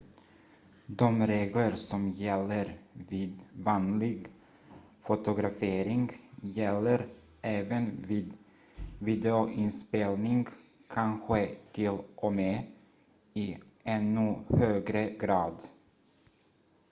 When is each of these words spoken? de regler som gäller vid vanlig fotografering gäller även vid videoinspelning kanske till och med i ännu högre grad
de 0.99 1.09
regler 1.27 1.75
som 1.75 2.09
gäller 2.09 2.77
vid 2.93 3.39
vanlig 3.53 4.27
fotografering 5.01 6.09
gäller 6.41 7.07
även 7.41 8.05
vid 8.07 8.33
videoinspelning 8.99 10.47
kanske 10.89 11.55
till 11.71 11.97
och 12.15 12.33
med 12.33 12.61
i 13.33 13.57
ännu 13.83 14.35
högre 14.49 15.09
grad 15.11 15.67